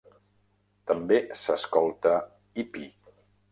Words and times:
També 0.91 1.19
s'escolta 1.43 2.17
"Ippi". 2.67 2.91